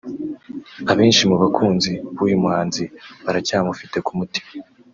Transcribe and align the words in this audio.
Abenshi 0.91 1.23
mu 1.29 1.35
bakunzi 1.43 1.91
b’uyu 2.15 2.37
muhanzi 2.43 2.83
baracyamufite 3.25 3.97
ku 4.05 4.11
mutima 4.19 4.53